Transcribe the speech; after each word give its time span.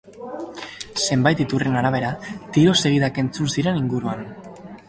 Zenbait 1.07 1.43
iturrien 1.45 1.77
arabera, 1.83 2.09
tiro-segidak 2.57 3.23
entzun 3.25 3.55
ziren 3.57 3.79
inguruan. 3.85 4.29